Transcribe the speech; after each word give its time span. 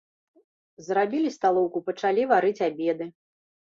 Зрабілі 0.87 1.29
сталоўку, 1.37 1.77
пачалі 1.91 2.21
варыць 2.33 2.59
абеды. 2.73 3.05